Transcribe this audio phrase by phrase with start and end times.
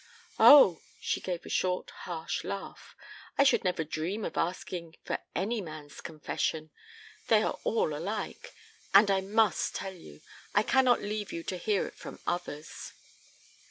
[0.39, 2.95] "Oh!" She gave a short harsh laugh.
[3.37, 6.71] "I should never dream of asking for any man's confession.
[7.27, 8.55] They are all alike.
[8.95, 10.21] And I must tell you.
[10.55, 12.93] I cannot leave you to hear it from others."